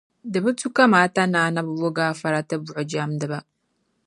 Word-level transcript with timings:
Di 0.31 0.39
bi 0.43 0.51
tu 0.59 0.67
kamaata 0.77 1.21
ni 1.25 1.37
Annabi 1.45 1.73
bo 1.81 1.89
gaafara 1.97 2.39
n-ti 2.43 2.55
buɣujɛmdiba. 2.65 3.39